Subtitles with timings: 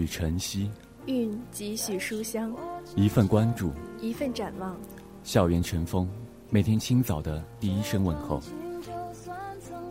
[0.00, 0.70] 携一缕晨曦，
[1.06, 2.54] 蕴几许书香，
[2.96, 4.76] 一份关注，一份展望。
[5.22, 6.08] 校园晨风，
[6.48, 8.40] 每天清早的第一声问候。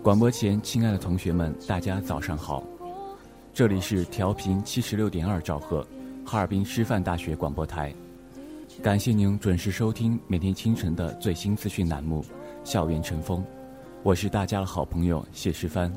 [0.02, 2.64] 广播前，亲爱的同学们，大家早上好！
[3.54, 5.86] 这里是调频七十六点二兆赫，
[6.26, 7.94] 哈尔滨师范大学广播台。
[8.82, 12.24] 感谢您准时收听每天清晨的最新资讯栏目
[12.64, 13.40] 《校园晨风》，
[14.04, 15.92] 我是大家的好朋友谢诗帆，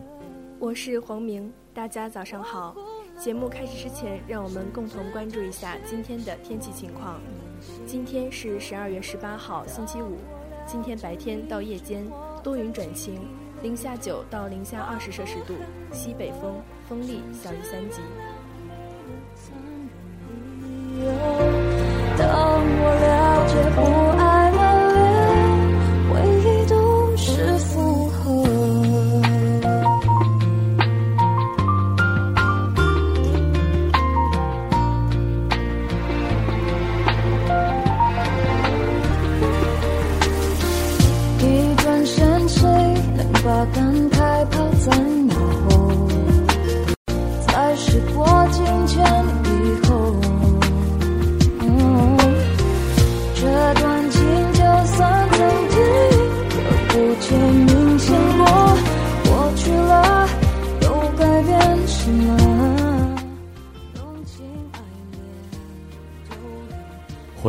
[0.59, 2.75] 我是黄明，大家早上好。
[3.23, 7.21] 节目开始之前，让我们共同关注一下今天的天气情况。
[7.87, 10.19] 今天是十二月十八号，星期五。
[10.67, 12.05] 今天白天到夜间
[12.43, 13.21] 多云转晴，
[13.63, 15.55] 零下九到零下二十摄氏度，
[15.93, 18.01] 西北风，风力小于三级。
[22.19, 23.55] 当我了解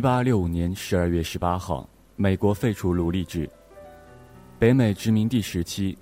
[0.00, 1.86] 一八六五年十二月十八号，
[2.16, 3.46] 美国废除奴隶制。
[4.58, 5.94] 北美殖民地时期，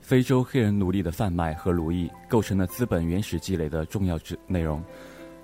[0.00, 4.84] 非洲黑人奴隶的贩卖和奴役构成了资本原始积累的重要制内容。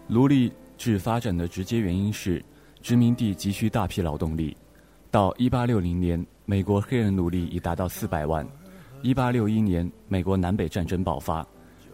[0.06, 2.44] 奴隶制发展的直接原因是
[2.82, 4.54] 殖民地急需大批劳动力。
[5.10, 8.46] 到一八六零年，美国黑人奴隶已达到四百万。
[9.00, 11.42] 一八六一年，美国南北战争爆发。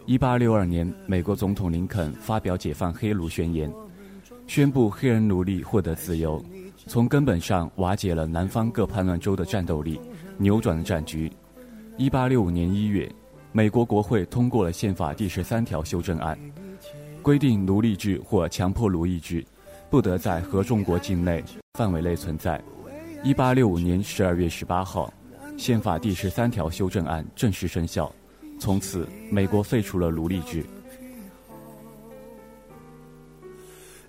[0.05, 3.73] 一八六二年，美国总统林肯发表解放黑奴宣言。
[4.51, 6.43] 宣布黑人奴隶获得自由，
[6.85, 9.97] 从根本上瓦解了南方各叛乱州的战斗力，
[10.35, 11.31] 扭转了战局。
[11.95, 13.09] 一八六五年一月，
[13.53, 16.37] 美国国会通过了宪法第十三条修正案，
[17.21, 19.41] 规定奴隶制或强迫奴役制
[19.89, 21.41] 不得在合众国境内
[21.75, 22.61] 范围内存在。
[23.23, 25.13] 一八六五年十二月十八号，
[25.55, 28.13] 宪法第十三条修正案正式生效，
[28.59, 30.61] 从此美国废除了奴隶制。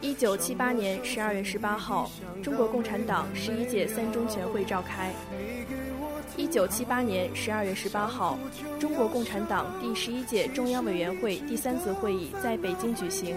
[0.00, 2.10] 一九七八年十二月十八号，
[2.42, 5.10] 中国共产党十一届三中全会召开。
[6.36, 8.38] 一九七八年十二月十八号，
[8.78, 13.34] 中国共产党第十一届中央委员会第三次会议在北京举行。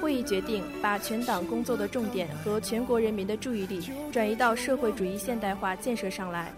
[0.00, 6.52] 会议决定把全党工作的重点和全国人民的注意力转移到社会主义现代化建设上来。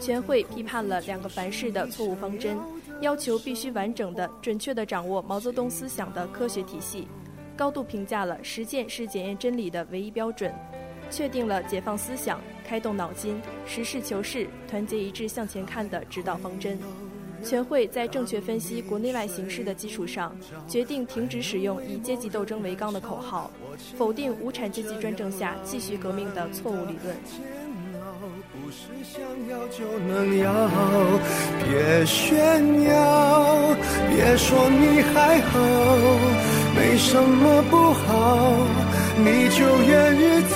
[0.00, 2.56] 全会批判了两个凡是的错误方针，
[3.00, 7.08] 要求必须完整的、准确的掌握毛泽东思想的科学体系。
[7.56, 10.52] 高度评价了实践是检验真理的唯一标准，
[11.10, 12.38] 确定了解放思想、
[12.68, 16.78] 开动脑筋、实事求是、团结一致向前看的指导方针。
[17.42, 20.34] 全会在正确分析国内外形势的基础上，
[20.66, 23.50] 决定停止使用以阶级斗争为纲的口号，
[23.96, 27.16] 否定无产阶级专政下继续革命的错误理论。
[28.52, 30.68] 不是想要就能要，
[31.64, 33.76] 别炫耀，
[34.10, 36.65] 别说你还好。
[36.76, 38.06] 没什么不好，
[39.16, 40.54] 你就怨日子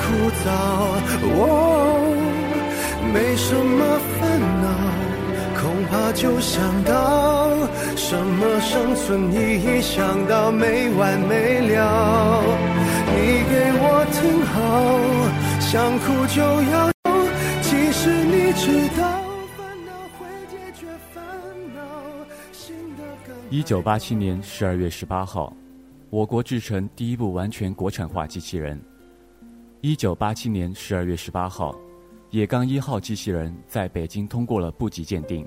[0.00, 0.02] 枯
[0.42, 0.44] 燥。
[1.38, 1.44] 哦，
[3.12, 3.80] 没什么
[4.18, 4.20] 烦
[4.62, 4.66] 恼，
[5.60, 6.92] 恐怕就想到
[7.96, 12.42] 什么生存意义，想到没完没了。
[13.12, 13.16] 你
[13.50, 14.18] 给我听
[14.52, 14.54] 好，
[15.60, 15.70] 想
[16.00, 16.38] 哭就
[16.72, 16.74] 要
[17.04, 17.08] 哭，
[17.62, 18.64] 其实你知
[18.99, 18.99] 道。
[23.52, 25.52] 一九八七年十二月十八号，
[26.08, 28.80] 我国制成第一部完全国产化机器人。
[29.80, 31.74] 一九八七年十二月十八号，
[32.30, 35.44] 野钢一号机器人在北京通过了部级鉴定。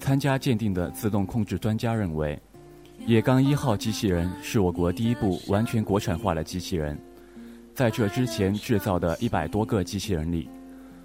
[0.00, 2.36] 参加鉴定的自动控制专家认为，
[3.06, 7.00] 野钢一号机器人是我国第一部完全国产化的机器人。
[7.72, 10.50] 在这之前制造的一百多个机器人里，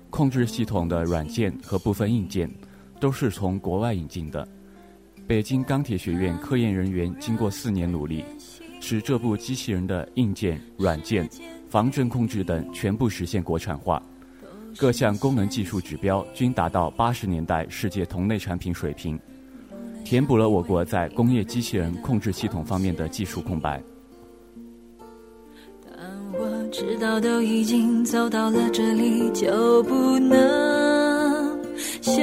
[0.10, 2.52] 控制系统的软件和部分硬件
[3.00, 4.48] 都是从国外引进的。
[5.28, 8.24] 北京钢铁学院科研人员经过四年努力，
[8.80, 11.28] 使这部机器人的硬件、软件、
[11.68, 14.00] 防震控制等全部实现国产化，
[14.78, 19.20] 各项功能技术指标均达到八十年代世界同类产品水平，
[20.04, 23.82] 填补了我国在工业机器人控制系统方面的技术空白。
[25.84, 25.98] 但
[26.34, 31.60] 我知道，都已经走到了这里，就不能
[32.04, 32.22] 休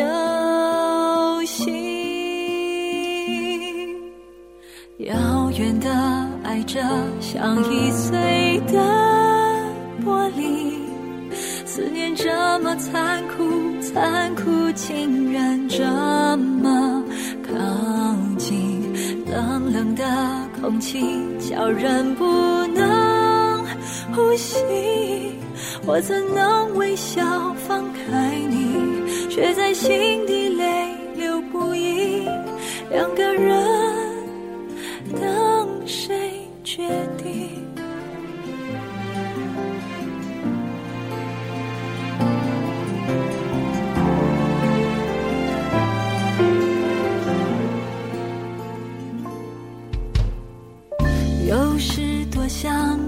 [1.44, 1.81] 息。
[5.06, 5.90] 遥远的
[6.44, 6.80] 爱着，
[7.21, 8.78] 像易碎的
[10.04, 10.76] 玻璃。
[11.66, 12.30] 思念这
[12.61, 13.42] 么残酷，
[13.80, 15.85] 残酷竟然这
[16.37, 17.02] 么
[17.42, 17.52] 靠
[18.38, 18.92] 近。
[19.28, 20.04] 冷冷的
[20.61, 21.00] 空气，
[21.40, 22.25] 叫人不
[22.68, 23.64] 能
[24.14, 24.56] 呼吸。
[25.85, 28.76] 我怎能微笑放开你，
[29.28, 32.25] 却在心底泪流不已。
[32.88, 33.81] 两个人。
[52.62, 53.01] 想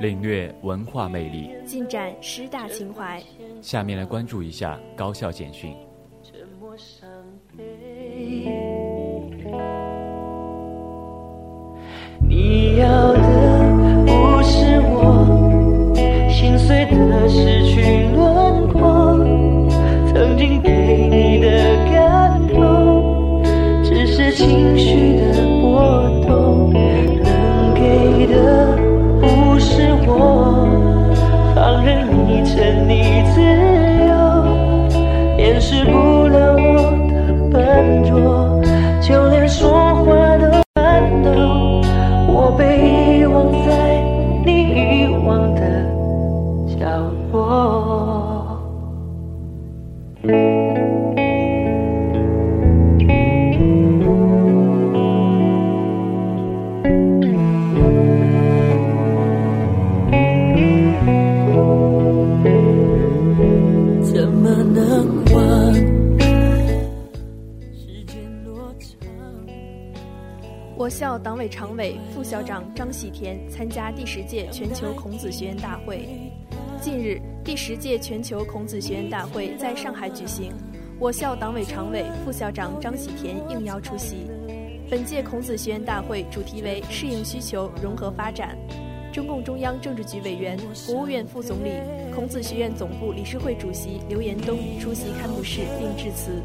[0.00, 1.50] 领略文化魅力。
[1.64, 3.22] 尽展师大情怀。
[3.62, 5.74] 下面来关注一下高校简讯。
[6.22, 7.08] 沉默伤
[7.56, 7.64] 悲。
[12.28, 13.18] 你要的
[14.04, 15.24] 不是我
[16.28, 19.16] 心碎的失去轮廓，
[20.12, 23.42] 曾经给你的感动，
[23.84, 25.05] 只是情绪
[73.90, 76.08] 第十届全球孔子学院大会。
[76.80, 80.52] 近日，第十届全球孔子学院大会在上海举行，
[80.98, 84.30] 我校党委常委、副校长张喜田应邀出席。
[84.88, 88.56] 本届孔子学院大会主题为“适应需求，融合发展”。
[89.12, 91.70] 中共中央政治局委员、国务院副总理、
[92.14, 96.42] 孔子学院总部理事会主席刘延东出席开幕式并致辞，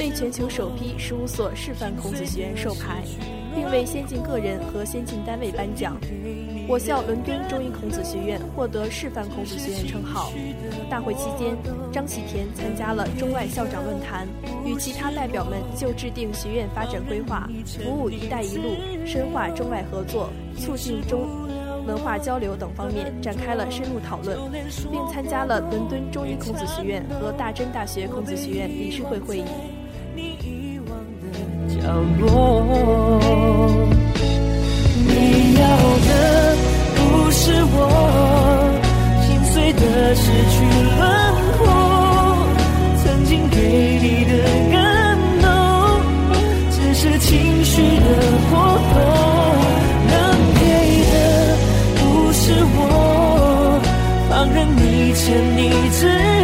[0.00, 3.02] 为全球首批十五所示范孔子学院授牌，
[3.54, 5.96] 并为先进个人和先进单位颁奖。
[6.68, 10.32] 我校伦敦中医孔子学院获得示范孔子学院称号。
[10.90, 11.56] 大会期间，
[11.92, 14.26] 张喜田参加了中外校长论坛，
[14.64, 18.74] 与其他代表们就制定学院发展规划、服务“一带一路”、
[19.06, 21.28] 深化中外合作、促进中
[21.86, 24.36] 文化交流等方面展开了深入讨论，
[24.90, 29.44] 并参加了伦敦中医孔子学院和大真大学孔子学院理事会会议。
[31.68, 34.05] 角落。
[35.60, 35.64] 要
[36.06, 36.10] 的
[36.94, 37.76] 不是我，
[39.22, 39.80] 心碎的
[40.14, 40.22] 失
[40.52, 40.54] 去
[40.98, 41.02] 轮
[41.58, 41.60] 廓，
[43.02, 43.56] 曾经给
[44.02, 44.32] 你的
[44.72, 44.76] 感
[45.42, 45.44] 动，
[46.70, 48.08] 只是情绪的
[48.50, 48.52] 过
[48.92, 48.94] 头，
[50.08, 50.14] 能
[50.54, 50.62] 给
[51.12, 51.14] 的
[51.96, 52.00] 不
[52.32, 52.42] 是
[52.76, 52.80] 我，
[54.28, 55.24] 放任你欠
[55.56, 55.60] 你
[55.90, 56.35] 之。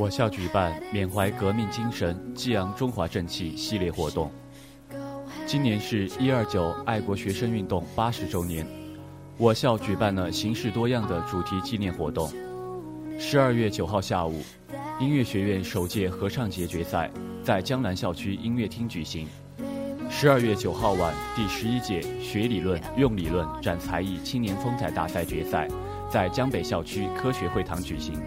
[0.00, 4.32] 我校举办缅怀革命精神、激扬中华正气系列活动。
[5.44, 8.66] 今年是一二九爱国学生运动八十周年，
[9.36, 12.32] 我校举办了形式多样的主题纪念活动。
[13.18, 14.40] 十二月九号下午，
[14.98, 17.10] 音乐学院首届合唱节决赛
[17.44, 19.28] 在江南校区音乐厅举行。
[20.08, 25.68] 十二月九号晚，第十一届学理论、用理论展才艺青年风采大赛决赛
[26.08, 28.18] 在江北校区科学会堂举行。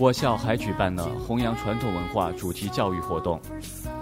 [0.00, 3.38] 我校还举办了弘扬传统文化主题教育活动、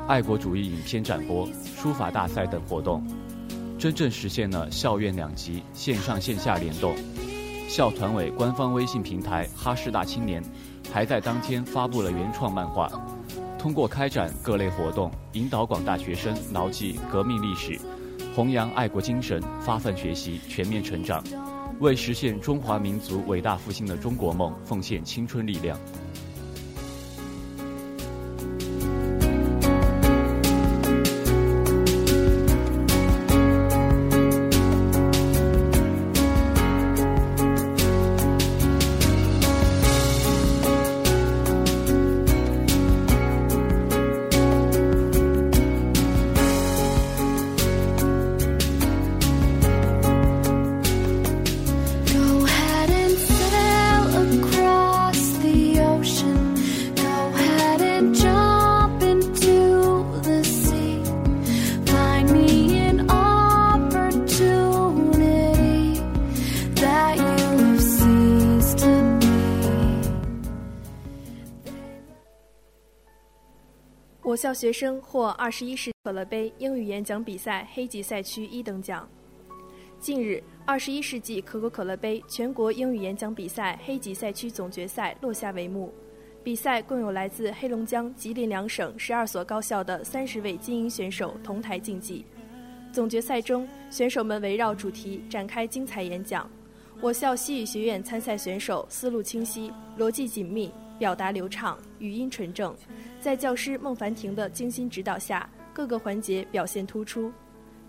[0.06, 1.44] 爱国主义影片展播、
[1.76, 3.04] 书法大赛等活动，
[3.76, 6.94] 真正实现了校院两级线上线下联动。
[7.68, 10.40] 校团委官方微信平台“哈师大青年”
[10.94, 12.88] 还在当天发布了原创漫画。
[13.58, 17.76] 通过开展各类活动，引导广大学生牢记革命历史，
[18.36, 21.20] 弘扬爱国精神，发奋学习，全面成长。
[21.80, 25.78] 为实现中华民族伟大复兴的中国梦奉献青春力量。
[74.28, 79.08] 我校学生获二十一世可乐杯英语演讲比赛黑吉赛区一等奖。
[79.99, 85.90] 近日，二十一世纪可口可乐杯全国英语演讲比赛黑吉赛区总决赛落下帷幕。
[86.44, 92.26] 比赛共有来自黑龙江、吉林两省十二所高校的三十位精英选手同台竞技。
[92.92, 96.47] 总决赛中，选手们围绕主题展开精彩演讲。
[97.00, 102.74] 我校西语学院参赛选手思路清晰、逻辑紧密、表达流畅、语音纯正，
[103.20, 107.32] 在教师孟凡婷的精心指导下，各个环节表现突出。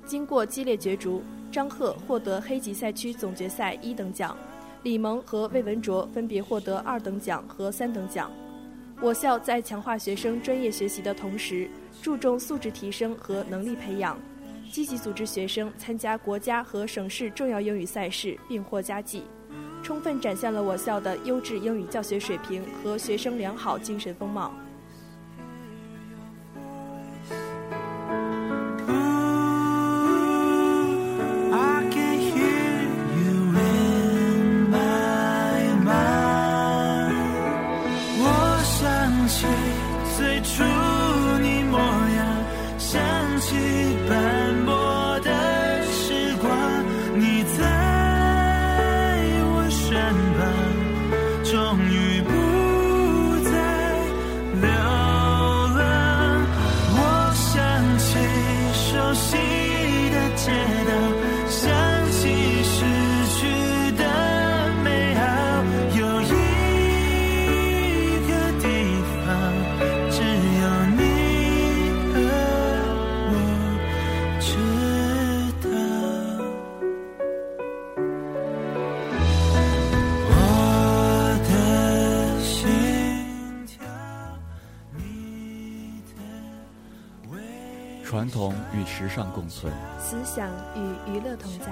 [0.06, 4.38] 经过激烈角逐，张赫获得黑吉赛区总决赛一等奖，
[4.84, 8.32] 李萌和魏文卓分别获得二等奖和三等奖。
[9.02, 11.70] 我校在强化学生专业学习的同时，
[12.02, 14.20] 注重素质提升和能力培养，
[14.72, 19.24] 积极组织学生参加国家和省市重要英语赛事，并获佳绩，
[19.90, 24.54] 充分展现了我校的优质英语教学水平和学生良好精神风貌。
[88.30, 91.66] 传统与时尚共存，思想与娱乐同在。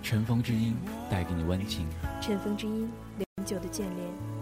[0.00, 0.76] 尘封之音
[1.10, 1.88] 带给你温情，
[2.20, 4.37] 尘封之音永久的眷恋。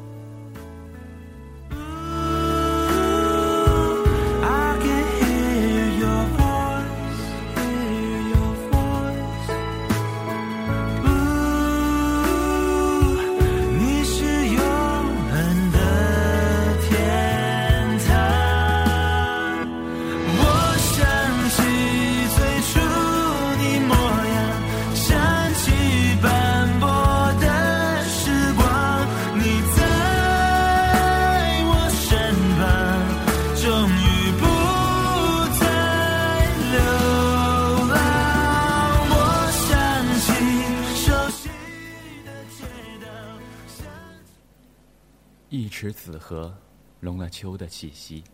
[45.78, 46.56] 池子河，
[47.00, 48.24] 融了秋的气息，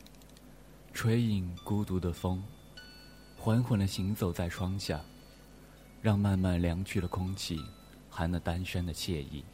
[0.94, 2.40] 吹引孤独的风，
[3.37, 5.00] 缓缓地行走在窗下，
[6.00, 7.61] 让慢慢凉去的空气，
[8.09, 9.44] 含了单身的惬意。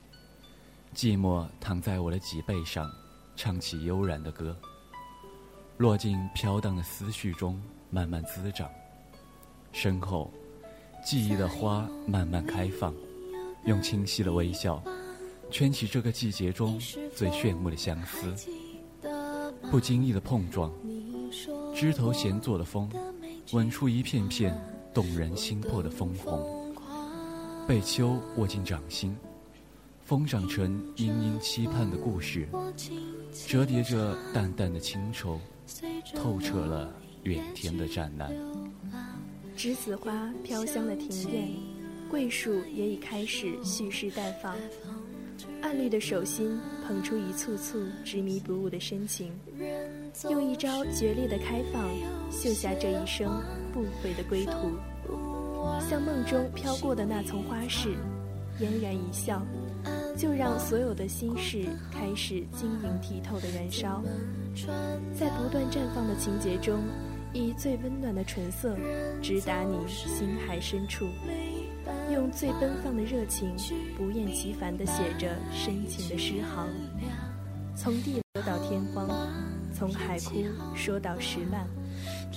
[0.94, 2.92] 寂寞躺在我的脊背上，
[3.34, 4.54] 唱起悠然的歌，
[5.78, 8.70] 落进飘荡的思绪中，慢慢滋长。
[9.72, 10.30] 身后，
[11.02, 12.92] 记忆的花慢慢开放，
[13.64, 14.78] 用清晰的微笑。
[15.50, 16.78] 圈起这个季节中
[17.14, 18.34] 最炫目的相思，
[19.70, 20.72] 不经意的碰撞，
[21.74, 22.88] 枝头闲坐的风，
[23.52, 24.56] 吻出一片片
[24.92, 26.74] 动人心魄的枫红。
[27.66, 29.14] 被秋握进掌心，
[30.04, 32.48] 风长成殷殷期盼的故事，
[33.46, 35.38] 折叠着淡淡的情愁，
[36.14, 36.92] 透彻了
[37.24, 38.32] 远天的湛蓝。
[39.56, 41.48] 栀子花飘香的庭院，
[42.08, 44.54] 桂树也已开始蓄势待放。
[45.60, 49.32] 暗绿的手心捧出一簇簇执迷不悟的深情，
[50.30, 51.88] 用一招决裂的开放，
[52.30, 53.42] 绣下这一生
[53.72, 54.52] 不悔的归途。
[55.88, 57.96] 像梦中飘过的那丛花事，
[58.58, 59.44] 嫣然一笑，
[60.16, 64.02] 就让所有的心事开始晶莹剔透的燃烧。
[65.12, 66.80] 在不断绽放的情节中，
[67.32, 68.76] 以最温暖的唇色，
[69.20, 71.06] 直达你心海深处。
[72.18, 73.54] 用最奔放的热情，
[73.96, 76.68] 不厌其烦地写着深情的诗行。
[77.76, 79.08] 从地说到天荒，
[79.72, 81.64] 从海枯说到石烂，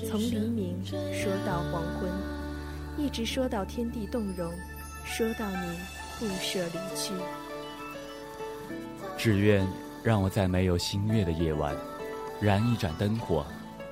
[0.07, 2.11] 从黎明说到黄昏，
[2.95, 4.53] 一直说到天地动容，
[5.03, 5.79] 说到你
[6.19, 7.11] 不舍离去。
[9.17, 9.67] 只愿
[10.03, 11.75] 让我在没有星月的夜晚，
[12.39, 13.43] 燃一盏灯火，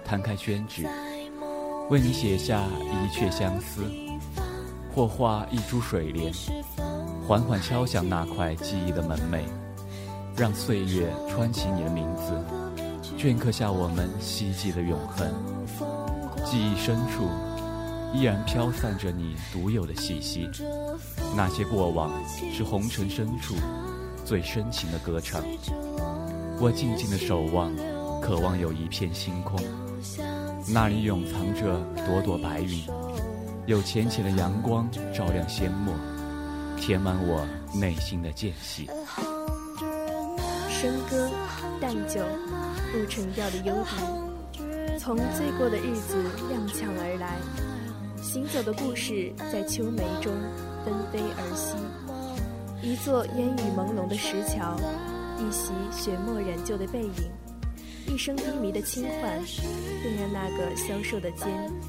[0.06, 0.88] 摊开宣纸，
[1.90, 3.84] 为你写下一阙相思。
[4.94, 6.34] 或画一株水莲，
[7.28, 9.44] 缓缓敲响那块记忆的门楣，
[10.36, 12.34] 让岁月穿起你的名字，
[13.18, 15.32] 镌刻下我们希冀的永恒。
[16.44, 17.28] 记忆深处，
[18.14, 20.50] 依然飘散着你独有的气息。
[21.36, 22.12] 那些过往，
[22.52, 23.56] 是红尘深处
[24.26, 25.44] 最深情的歌唱。
[26.60, 27.72] 我静静的守望，
[28.22, 29.60] 渴望有一片星空，
[30.68, 32.84] 那里永藏着朵朵白云，
[33.70, 35.94] 有浅浅的阳光照亮阡陌，
[36.76, 38.88] 填满我内心的间隙。
[40.72, 41.30] 笙歌，
[41.80, 42.20] 淡酒，
[42.92, 44.60] 不成调的幽笛，
[44.98, 46.18] 从醉过的日子
[46.50, 47.38] 踉跄而来，
[48.24, 50.34] 行走的故事在秋梅中
[50.84, 51.76] 纷飞而息。
[52.82, 54.76] 一座烟雨朦胧的石桥，
[55.38, 57.30] 一袭雪墨染旧的背影，
[58.10, 59.40] 一声低迷的轻唤，
[60.02, 61.48] 便让那个消瘦的肩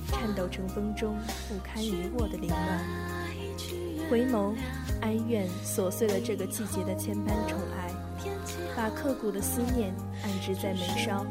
[0.09, 1.17] 颤抖成风中
[1.49, 2.85] 不堪一握的凌乱。
[4.11, 4.55] 回眸，
[5.01, 7.91] 哀怨琐碎了这个季节的千般宠爱。
[8.77, 11.25] 把刻骨的思念安置在眉梢，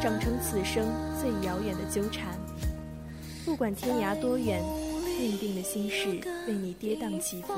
[0.00, 0.84] 长成此生
[1.20, 2.36] 最遥远的纠缠。
[3.44, 4.60] 不管天涯多远，
[5.18, 7.52] 命定的心事为你跌宕起伏，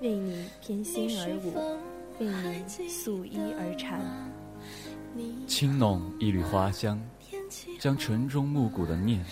[0.00, 1.52] 为你翩跹而舞，
[2.20, 4.00] 为你素衣而缠。
[5.46, 7.00] 轻拢一缕花香，
[7.78, 9.24] 将晨钟暮鼓的念，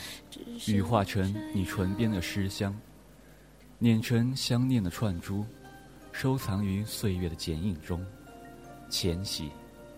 [0.67, 2.75] 羽化成你唇边的诗香，
[3.79, 5.45] 碾成相念的串珠，
[6.13, 8.05] 收藏于岁月的剪影中。
[8.89, 9.51] 浅喜，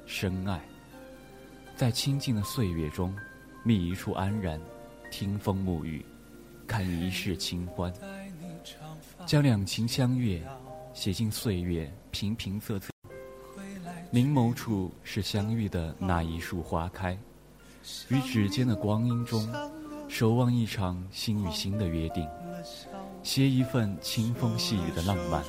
[0.06, 0.60] 深爱，
[1.76, 3.14] 在清静的岁月中，
[3.62, 4.58] 觅一处安然，
[5.10, 6.04] 听风沐雨，
[6.66, 7.92] 看一世清欢，
[9.26, 10.42] 将两情相悦
[10.94, 12.95] 写进岁月平平仄仄。
[14.10, 17.18] 凝眸处是相遇的那一束花开，
[18.08, 19.46] 与指尖的光阴中，
[20.08, 22.26] 守望一场心与心的约定，
[23.22, 25.42] 携一份清风细雨的浪漫，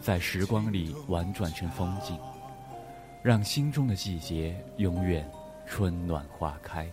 [0.00, 2.18] 在时光里婉转成风景。
[3.22, 5.30] 让心中的季节永远
[5.64, 6.90] 春暖花开。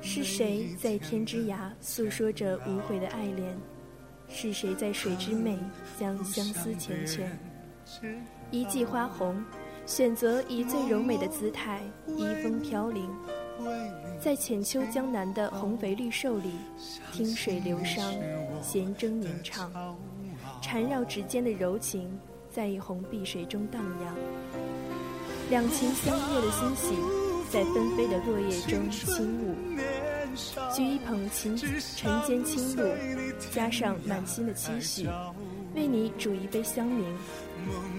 [0.00, 3.54] 是谁在天之涯诉说着无悔的爱恋？
[4.30, 5.58] 是谁在水之湄
[6.00, 7.26] 将相思缱绻？
[8.50, 9.44] 一季花红，
[9.86, 13.08] 选择以最柔美的姿态，移风飘零，
[14.18, 16.52] 在浅秋江南的红肥绿瘦里，
[17.12, 18.14] 听水流觞，
[18.62, 19.70] 弦筝吟唱，
[20.62, 22.18] 缠绕指尖的柔情，
[22.50, 24.14] 在一泓碧水中荡漾。
[25.50, 26.94] 两情相悦的欣喜，
[27.50, 29.54] 在纷飞的落叶中轻舞。
[30.74, 32.88] 举一捧琴，晨间轻露，
[33.52, 35.06] 加上满心的期许，
[35.74, 37.04] 为你煮一杯香茗，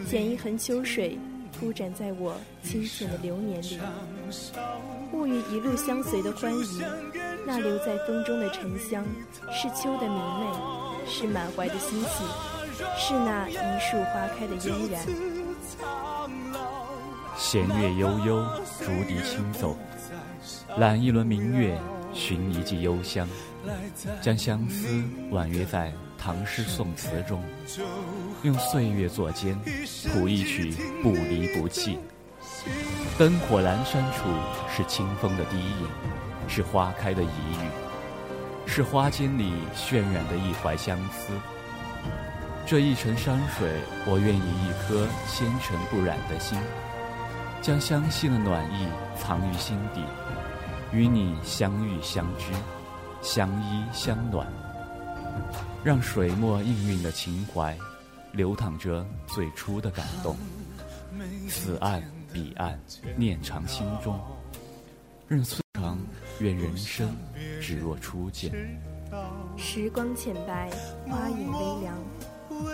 [0.09, 1.17] 剪一痕秋水，
[1.59, 3.79] 铺展在我清浅的流年里。
[5.13, 6.83] 物语一路相随的欢愉，
[7.47, 9.05] 那留在风中的沉香，
[9.51, 10.45] 是秋的明媚，
[11.07, 12.23] 是满怀的欣喜，
[12.97, 15.01] 是那一树花开的嫣然。
[17.37, 18.45] 弦乐悠悠，
[18.79, 19.75] 竹笛轻奏，
[20.77, 21.79] 揽一轮明月，
[22.13, 23.27] 寻一季幽香，
[24.21, 25.93] 将相思婉约在
[26.25, 27.39] 唐诗宋词中，
[28.41, 29.55] 用岁月作笺，
[30.09, 31.99] 谱一曲不离不弃。
[33.15, 34.23] 灯火阑珊处，
[34.75, 35.87] 是清风的低吟，
[36.47, 37.69] 是花开的疑语，
[38.65, 41.31] 是花间里渲染的一怀相思。
[42.65, 43.69] 这一程山水，
[44.07, 46.57] 我愿以一颗纤尘不染的心。
[47.61, 50.01] 将相信的暖意藏于心底，
[50.91, 52.45] 与你相遇相知，
[53.21, 54.47] 相依相暖，
[55.85, 57.77] 让水墨氤氲的情怀，
[58.31, 60.35] 流淌着最初的感动。
[61.47, 62.01] 此岸
[62.33, 62.79] 彼岸，
[63.15, 64.19] 念长心中。
[65.27, 65.99] 任岁长，
[66.39, 67.15] 愿人生
[67.61, 68.51] 只若初见。
[69.57, 70.71] 时光浅白，
[71.07, 71.95] 花影微凉，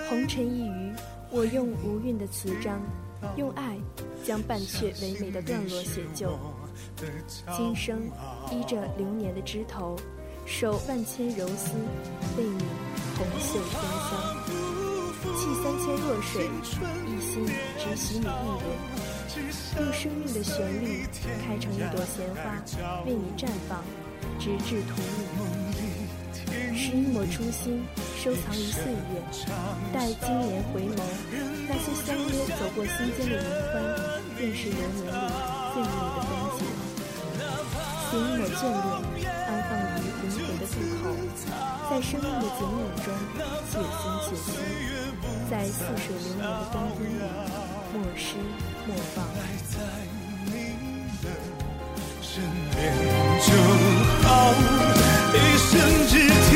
[0.07, 0.93] 红尘一隅，
[1.31, 2.81] 我用无韵的词章。
[3.35, 3.77] 用爱
[4.23, 6.39] 将半阙唯美的段落写就，
[7.57, 8.09] 今生
[8.49, 9.97] 依着流年的枝头，
[10.45, 11.73] 守万千柔丝，
[12.37, 12.63] 为你
[13.21, 13.73] 红袖添
[14.09, 14.09] 香。
[15.37, 16.49] 弃三千弱水，
[17.07, 17.45] 一心
[17.77, 18.65] 只许你一人。
[19.77, 21.05] 用生命的旋律，
[21.45, 22.43] 开成一朵鲜花，
[23.05, 23.83] 为你绽放，
[24.39, 24.91] 直至荼
[25.37, 25.39] 蘼。
[26.75, 27.83] 是一抹初心。
[28.21, 29.21] 收藏于岁月，
[29.93, 31.01] 待今年回眸，
[31.67, 33.39] 那些相约走过心间的云
[33.71, 33.73] 欢，
[34.37, 35.09] 便是流年里
[35.73, 36.40] 最美的风
[38.11, 38.13] 景。
[38.13, 38.61] 写一抹眷
[39.15, 41.03] 恋，安放于灵魂的渡口，
[41.89, 43.07] 在生命的剪影中
[43.71, 44.47] 且行且惜，
[45.49, 47.23] 在似水流年的光阴里
[47.93, 48.25] 莫失
[48.85, 49.17] 莫放。
[53.43, 53.47] 就
[54.23, 54.29] 好，
[55.33, 55.71] 一生
[56.07, 56.11] 只
[56.49, 56.51] 听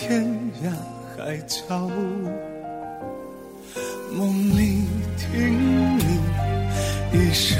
[0.00, 0.24] 天
[0.62, 0.70] 涯
[1.16, 1.76] 海角
[4.12, 4.84] 梦里
[5.16, 6.20] 听你
[7.12, 7.58] 一声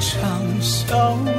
[0.00, 1.35] 长啸。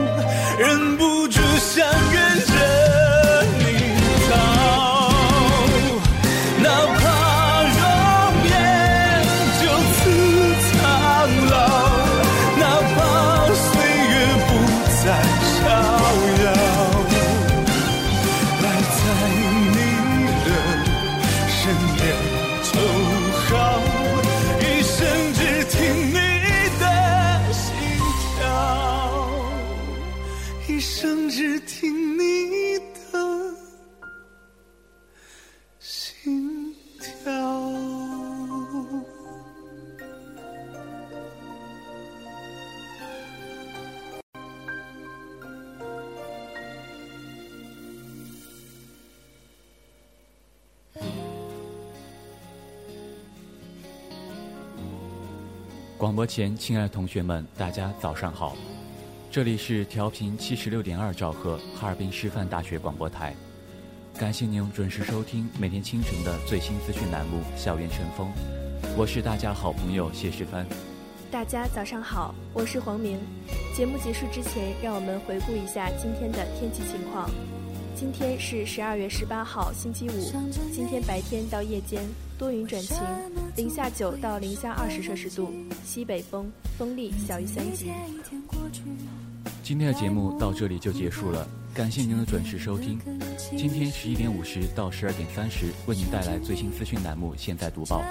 [56.17, 58.57] 播前，亲爱的同学们，大家早上好，
[59.29, 63.35] 这里是调频七十六点二兆赫哈尔滨师范大学广播台，
[64.17, 68.27] 感谢您准时收听每天清晨的最新资讯栏目《校园晨风》，
[68.97, 70.65] 我是大家好朋友谢世帆。
[71.29, 73.19] 大家早上好，我是黄明。
[73.75, 77.29] 节目结束之前，让我们回顾一下今天的天气情况。
[77.99, 80.31] 今天是十二月十八号，星期五。
[80.71, 82.03] 今天白天到夜间
[82.37, 82.95] 多云转晴，
[83.55, 85.51] 零下九到零下二十摄氏度，
[85.83, 87.91] 西北风，风力小于三级。
[89.63, 92.99] 今天的节目到这里就结束了，感谢您的准时收听。
[93.57, 98.03] 今天十一点五十到十二点三十为您带来最新资讯栏目《现在读报》，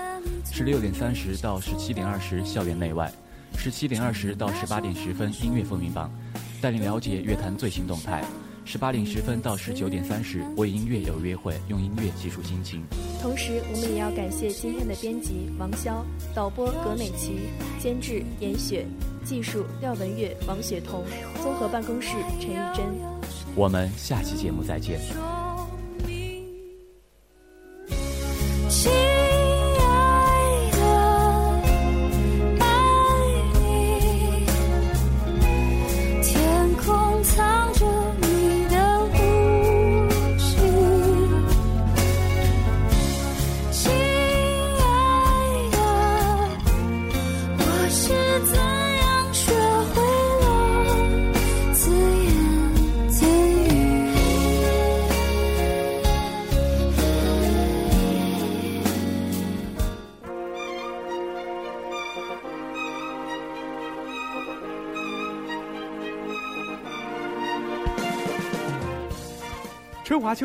[0.52, 3.08] 十六点三十到十七点二十校园内外，
[3.56, 6.10] 十七点二十到十八点十分音乐风云榜，
[6.60, 8.24] 带您了解乐坛最新动态。
[8.66, 12.82] 十八点十分到十九点三十，为音乐有约会，用音乐记述心情。
[13.22, 16.02] 同时，我们也要感谢今天的编辑王潇、
[16.34, 17.38] 导播葛美琪、
[17.78, 18.84] 监制严雪、
[19.24, 21.04] 技术廖文月、王雪彤、
[21.40, 22.08] 综合办公室
[22.40, 22.84] 陈玉珍。
[23.54, 24.98] 我们下期节目再见。